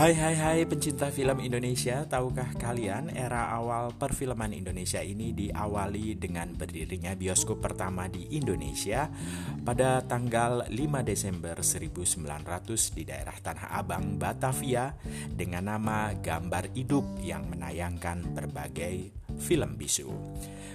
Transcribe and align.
Hai 0.00 0.16
hai 0.16 0.32
hai 0.32 0.60
pencinta 0.64 1.12
film 1.12 1.44
Indonesia, 1.44 2.08
tahukah 2.08 2.56
kalian 2.56 3.12
era 3.12 3.52
awal 3.52 3.92
perfilman 3.92 4.56
Indonesia 4.56 5.04
ini 5.04 5.36
diawali 5.36 6.16
dengan 6.16 6.56
berdirinya 6.56 7.12
bioskop 7.12 7.60
pertama 7.60 8.08
di 8.08 8.32
Indonesia 8.32 9.12
pada 9.60 10.00
tanggal 10.00 10.64
5 10.72 11.04
Desember 11.04 11.60
1900 11.60 12.96
di 12.96 13.04
daerah 13.04 13.36
Tanah 13.44 13.76
Abang, 13.76 14.16
Batavia 14.16 14.88
dengan 15.28 15.68
nama 15.68 16.16
Gambar 16.16 16.72
Hidup 16.72 17.20
yang 17.20 17.52
menayangkan 17.52 18.24
berbagai 18.32 19.12
film 19.36 19.76
bisu. 19.76 20.08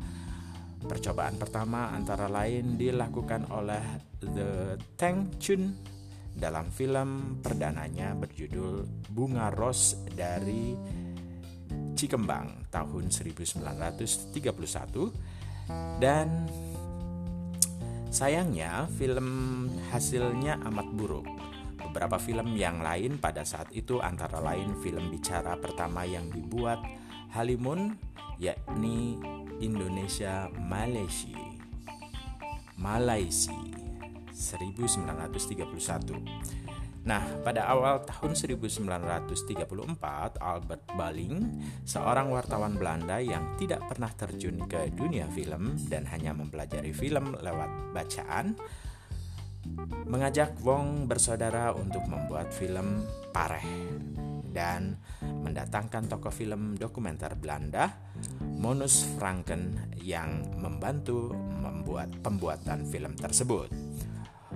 Percobaan 0.82 1.38
pertama 1.38 1.94
antara 1.94 2.26
lain 2.26 2.74
dilakukan 2.74 3.54
oleh 3.54 4.02
The 4.18 4.82
Tang 4.98 5.38
Chun 5.38 5.78
dalam 6.34 6.74
film 6.74 7.38
perdananya 7.40 8.18
berjudul 8.18 8.82
Bunga 9.14 9.54
Ros 9.54 9.94
dari 10.10 10.74
Cikembang 11.94 12.74
tahun 12.74 13.14
1931 13.14 14.42
dan 16.02 16.50
Sayangnya, 18.14 18.86
film 18.94 19.26
hasilnya 19.90 20.62
amat 20.70 20.86
buruk. 20.94 21.26
Beberapa 21.94 22.18
film 22.18 22.58
yang 22.58 22.82
lain 22.82 23.22
pada 23.22 23.46
saat 23.46 23.70
itu 23.70 24.02
antara 24.02 24.42
lain 24.42 24.74
film 24.82 25.14
bicara 25.14 25.54
pertama 25.62 26.02
yang 26.02 26.26
dibuat 26.34 26.82
Halimun 27.38 27.94
yakni 28.42 29.22
Indonesia 29.62 30.50
Malaysia. 30.58 31.38
Malaysia 32.82 33.54
1931 34.34 36.74
Nah, 37.04 37.20
pada 37.46 37.68
awal 37.68 38.00
tahun 38.08 38.32
1934, 38.34 40.40
Albert 40.40 40.84
Baling, 40.96 41.36
seorang 41.84 42.32
wartawan 42.32 42.80
Belanda 42.80 43.20
yang 43.20 43.60
tidak 43.60 43.84
pernah 43.92 44.08
terjun 44.08 44.64
ke 44.72 44.88
dunia 44.96 45.28
film 45.30 45.76
dan 45.92 46.08
hanya 46.08 46.32
mempelajari 46.32 46.96
film 46.96 47.36
lewat 47.38 47.70
bacaan, 47.92 48.56
mengajak 50.08 50.60
Wong 50.62 51.08
bersaudara 51.10 51.72
untuk 51.74 52.04
membuat 52.06 52.52
film 52.52 53.04
Pareh 53.34 53.66
dan 54.54 54.96
mendatangkan 55.24 56.06
tokoh 56.08 56.30
film 56.30 56.78
dokumenter 56.78 57.34
Belanda, 57.34 57.90
Monus 58.40 59.04
Franken 59.18 59.92
yang 59.98 60.46
membantu 60.62 61.34
membuat 61.34 62.14
pembuatan 62.22 62.86
film 62.86 63.18
tersebut. 63.18 63.74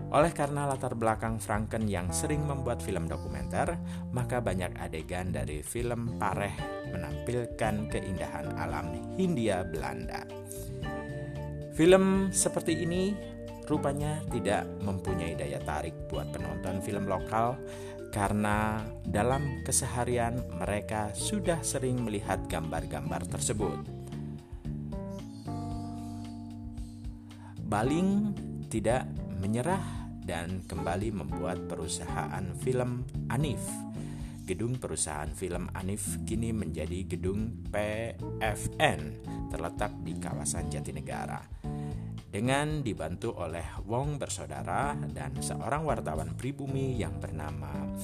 Oleh 0.08 0.32
karena 0.32 0.64
latar 0.64 0.96
belakang 0.96 1.36
Franken 1.42 1.84
yang 1.90 2.16
sering 2.16 2.48
membuat 2.48 2.80
film 2.80 3.12
dokumenter, 3.12 3.76
maka 4.16 4.40
banyak 4.40 4.72
adegan 4.80 5.36
dari 5.36 5.60
film 5.60 6.16
Pareh 6.16 6.56
menampilkan 6.94 7.92
keindahan 7.92 8.56
alam 8.56 8.88
Hindia 9.20 9.68
Belanda. 9.68 10.24
Film 11.76 12.32
seperti 12.32 12.88
ini 12.88 13.12
rupanya 13.68 14.24
tidak 14.32 14.64
mempunyai 14.82 15.36
daya 15.36 15.60
tarik 15.62 15.94
buat 16.08 16.32
penonton 16.32 16.80
film 16.80 17.06
lokal 17.06 17.60
karena 18.16 18.82
dalam 19.04 19.62
keseharian 19.68 20.40
mereka 20.56 21.12
sudah 21.12 21.60
sering 21.60 22.02
melihat 22.02 22.40
gambar-gambar 22.48 23.28
tersebut. 23.28 23.78
Baling 27.68 28.32
tidak 28.72 29.12
menyerah 29.44 29.84
dan 30.24 30.64
kembali 30.64 31.12
membuat 31.12 31.68
perusahaan 31.68 32.44
film 32.64 33.04
Anif. 33.28 33.60
Gedung 34.48 34.80
perusahaan 34.80 35.28
film 35.36 35.68
Anif 35.76 36.24
kini 36.24 36.56
menjadi 36.56 37.04
gedung 37.04 37.68
PFN 37.68 39.00
terletak 39.52 39.92
di 40.08 40.16
kawasan 40.16 40.72
Jatinegara. 40.72 41.57
Dengan 42.38 42.86
dibantu 42.86 43.34
oleh 43.34 43.66
Wong 43.90 44.22
bersaudara 44.22 44.94
dan 45.10 45.42
seorang 45.42 45.82
wartawan 45.90 46.38
pribumi 46.38 46.94
yang 46.94 47.18
bernama 47.18 47.98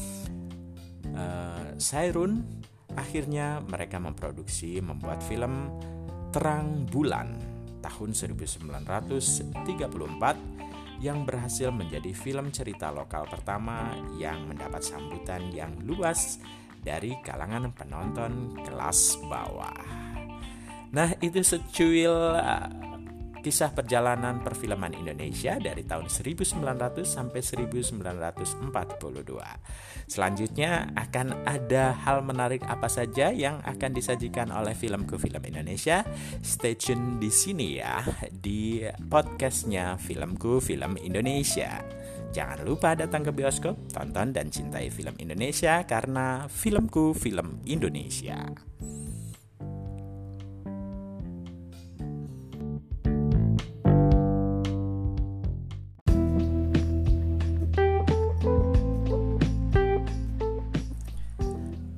uh, 1.13 1.77
Sairun, 1.77 2.41
akhirnya 2.97 3.61
mereka 3.61 4.01
memproduksi 4.01 4.81
membuat 4.81 5.21
film 5.21 5.69
Terang 6.33 6.89
Bulan 6.89 7.38
tahun 7.85 8.17
1934 8.17 9.53
yang 10.97 11.29
berhasil 11.29 11.69
menjadi 11.69 12.09
film 12.17 12.50
cerita 12.50 12.89
lokal 12.89 13.29
pertama 13.29 13.94
yang 14.17 14.50
mendapat 14.50 14.81
sambutan 14.81 15.53
yang 15.53 15.77
luas 15.85 16.41
dari 16.81 17.21
kalangan 17.21 17.69
penonton 17.69 18.57
kelas 18.65 19.13
bawah. 19.29 19.77
Nah, 20.89 21.13
itu 21.21 21.38
secuil 21.45 22.33
kisah 23.44 23.76
perjalanan 23.76 24.40
perfilman 24.40 24.96
Indonesia 24.96 25.59
dari 25.59 25.84
tahun 25.84 26.08
1900 26.08 27.04
sampai 27.04 27.44
1942. 27.44 28.72
Selanjutnya 30.07 30.88
akan 30.95 31.44
ada 31.44 31.92
hal 32.07 32.24
menarik 32.24 32.63
apa 32.63 32.88
saja 32.88 33.36
yang 33.36 33.60
akan 33.68 33.92
disajikan 33.92 34.48
oleh 34.56 34.72
filmku 34.72 35.19
film 35.19 35.44
Indonesia. 35.44 36.07
Stay 36.40 36.80
tune 36.80 37.19
di 37.19 37.28
sini 37.28 37.84
ya 37.84 38.00
di 38.31 38.88
podcastnya 39.12 40.00
filmku 40.00 40.63
film 40.63 40.96
Indonesia. 41.04 41.84
Jangan 42.34 42.66
lupa 42.66 42.98
datang 42.98 43.28
ke 43.28 43.36
bioskop, 43.36 43.94
tonton 43.94 44.34
dan 44.34 44.50
cintai 44.50 44.89
film 44.89 45.13
Indonesia 45.19 45.84
karena 45.84 46.50
filmku 46.50 47.13
film 47.13 47.62
Indonesia. 47.68 48.50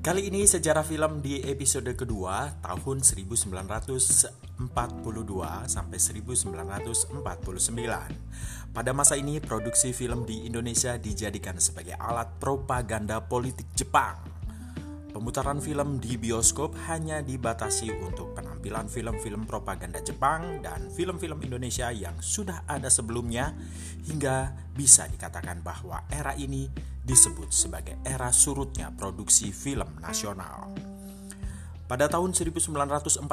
Kali 0.05 0.29
ini 0.29 0.45
sejarah 0.45 0.85
film 0.85 1.17
di 1.17 1.41
episode 1.41 1.89
kedua 1.97 2.61
tahun 2.61 3.01
1942 3.01 4.61
sampai 5.65 5.97
1949. 5.97 7.17
Pada 8.69 8.91
masa 8.93 9.17
ini 9.17 9.41
produksi 9.41 9.97
film 9.97 10.29
di 10.29 10.45
Indonesia 10.45 10.93
dijadikan 11.01 11.57
sebagai 11.57 11.97
alat 11.97 12.37
propaganda 12.37 13.17
politik 13.17 13.65
Jepang. 13.73 14.34
Pemutaran 15.15 15.63
film 15.63 16.03
di 16.03 16.19
bioskop 16.19 16.75
hanya 16.91 17.23
dibatasi 17.23 17.87
untuk 18.03 18.35
penampilan 18.35 18.91
film-film 18.91 19.47
propaganda 19.47 20.03
Jepang 20.03 20.59
dan 20.59 20.91
film-film 20.91 21.39
Indonesia 21.39 21.87
yang 21.87 22.19
sudah 22.19 22.67
ada 22.67 22.91
sebelumnya 22.91 23.55
hingga 24.11 24.51
bisa 24.75 25.07
dikatakan 25.07 25.63
bahwa 25.63 26.03
era 26.11 26.35
ini 26.35 26.67
disebut 26.99 27.47
sebagai 27.47 27.95
era 28.03 28.27
surutnya 28.35 28.91
produksi 28.91 29.55
film 29.55 29.87
nasional. 30.03 30.75
Pada 31.87 32.11
tahun 32.11 32.35
1942 32.35 33.23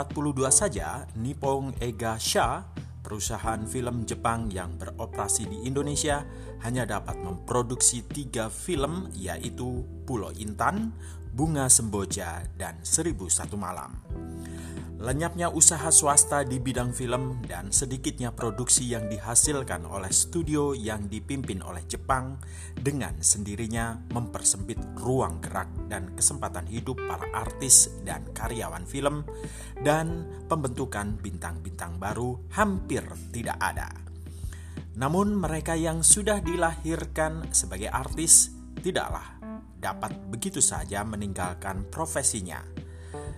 saja, 0.55 1.11
Nippon 1.19 1.75
Ega 1.82 2.14
Sha, 2.14 2.62
perusahaan 3.02 3.58
film 3.67 4.06
Jepang 4.06 4.46
yang 4.55 4.79
beroperasi 4.79 5.50
di 5.50 5.67
Indonesia, 5.67 6.23
hanya 6.62 6.87
dapat 6.87 7.19
memproduksi 7.19 8.06
tiga 8.06 8.46
film 8.55 9.11
yaitu 9.19 9.82
Pulau 10.06 10.31
Intan, 10.38 10.94
Bunga 11.32 11.64
Semboja, 11.73 12.44
dan 12.61 12.76
Seribu 12.84 13.32
Satu 13.32 13.56
Malam. 13.56 13.96
Lenyapnya 15.02 15.50
usaha 15.50 15.90
swasta 15.90 16.46
di 16.46 16.62
bidang 16.62 16.94
film 16.94 17.43
dan 17.43 17.75
sedikitnya 17.75 18.31
produksi 18.31 18.87
yang 18.87 19.11
dihasilkan 19.11 19.82
oleh 19.82 20.14
studio 20.14 20.79
yang 20.79 21.11
dipimpin 21.11 21.58
oleh 21.58 21.82
Jepang 21.90 22.38
dengan 22.79 23.19
sendirinya 23.19 23.99
mempersempit 24.14 24.79
ruang 25.02 25.43
gerak 25.43 25.67
dan 25.90 26.14
kesempatan 26.14 26.70
hidup 26.70 27.02
para 27.02 27.26
artis 27.34 27.90
dan 28.06 28.31
karyawan 28.31 28.87
film 28.87 29.26
dan 29.82 30.23
pembentukan 30.46 31.19
bintang-bintang 31.19 31.99
baru 31.99 32.38
hampir 32.55 33.02
tidak 33.34 33.58
ada. 33.58 33.90
Namun 34.94 35.34
mereka 35.34 35.75
yang 35.75 36.06
sudah 36.06 36.38
dilahirkan 36.38 37.50
sebagai 37.50 37.90
artis 37.90 38.55
tidaklah 38.79 39.42
dapat 39.82 40.14
begitu 40.31 40.62
saja 40.62 41.02
meninggalkan 41.02 41.90
profesinya. 41.90 42.62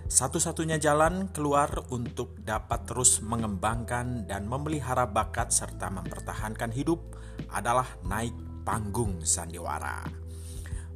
Satu-satunya 0.04 0.76
jalan 0.76 1.32
keluar 1.32 1.88
untuk 1.88 2.36
dapat 2.44 2.84
terus 2.84 3.24
mengembangkan 3.24 4.28
dan 4.28 4.44
memelihara 4.44 5.08
bakat 5.08 5.48
serta 5.48 5.88
mempertahankan 5.88 6.70
hidup 6.76 7.00
adalah 7.48 7.88
naik 8.04 8.36
panggung 8.68 9.24
sandiwara. 9.24 10.04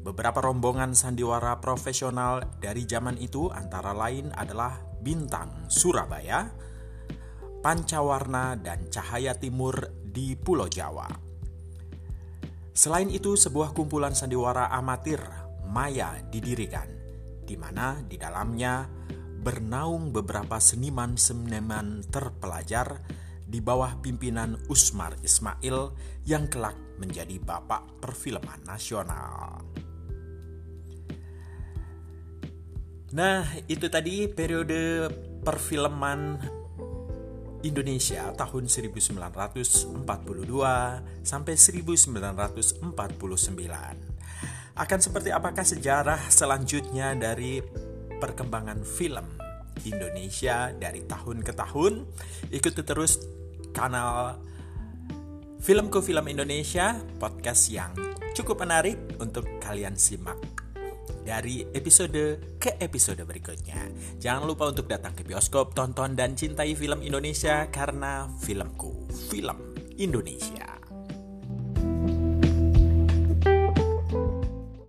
Beberapa 0.05 0.45
rombongan 0.45 0.93
sandiwara 0.93 1.59
profesional 1.59 2.45
dari 2.61 2.85
zaman 2.85 3.17
itu 3.19 3.49
antara 3.49 3.97
lain 3.97 4.31
adalah 4.37 4.77
Bintang 5.01 5.67
Surabaya, 5.73 6.53
Pancawarna 7.65 8.55
dan 8.61 8.87
Cahaya 8.93 9.35
Timur 9.35 9.91
di 10.05 10.39
Pulau 10.39 10.71
Jawa. 10.71 11.28
Selain 12.79 13.11
itu, 13.11 13.35
sebuah 13.35 13.75
kumpulan 13.75 14.15
sandiwara 14.15 14.71
amatir 14.71 15.19
Maya 15.67 16.23
didirikan, 16.31 16.87
di 17.43 17.59
mana 17.59 17.99
di 18.07 18.15
dalamnya 18.15 18.87
bernaung 19.43 20.15
beberapa 20.15 20.63
seniman-seniman 20.63 22.07
terpelajar 22.07 23.03
di 23.43 23.59
bawah 23.59 23.99
pimpinan 23.99 24.55
Usmar 24.71 25.19
Ismail 25.27 25.91
yang 26.23 26.47
kelak 26.47 26.79
menjadi 27.03 27.43
bapak 27.43 27.99
perfilman 27.99 28.63
nasional. 28.63 29.59
Nah, 33.11 33.43
itu 33.67 33.91
tadi 33.91 34.31
periode 34.31 35.11
perfilman 35.43 36.39
Indonesia 37.67 38.31
tahun 38.39 38.71
1942 38.71 40.07
sampai 41.27 41.55
1949. 41.59 42.87
Akan 44.79 45.01
seperti 45.03 45.35
apakah 45.35 45.67
sejarah 45.67 46.31
selanjutnya 46.31 47.19
dari 47.19 47.59
perkembangan 48.23 48.87
film 48.87 49.27
Indonesia 49.83 50.71
dari 50.71 51.03
tahun 51.03 51.43
ke 51.43 51.53
tahun? 51.59 52.07
Ikuti 52.55 52.83
terus 52.87 53.19
kanal 53.75 54.39
Filmku 55.59 55.99
Film 55.99 56.31
Indonesia, 56.31 56.95
podcast 57.19 57.75
yang 57.75 57.91
cukup 58.39 58.63
menarik 58.63 59.19
untuk 59.19 59.59
kalian 59.59 59.99
simak 59.99 60.68
dari 61.29 61.61
episode 61.77 62.57
ke 62.57 62.81
episode 62.81 63.21
berikutnya. 63.29 63.85
Jangan 64.17 64.49
lupa 64.49 64.73
untuk 64.73 64.89
datang 64.89 65.13
ke 65.13 65.29
bioskop, 65.29 65.77
tonton 65.77 66.17
dan 66.17 66.33
cintai 66.33 66.73
film 66.73 67.05
Indonesia 67.05 67.69
karena 67.69 68.33
filmku, 68.41 69.05
film 69.29 69.77
Indonesia. 70.01 70.78